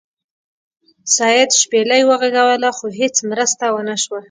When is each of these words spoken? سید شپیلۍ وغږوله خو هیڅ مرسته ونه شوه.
سید 1.15 1.49
شپیلۍ 1.61 2.01
وغږوله 2.05 2.69
خو 2.77 2.85
هیڅ 2.99 3.15
مرسته 3.29 3.65
ونه 3.69 3.95
شوه. 4.03 4.19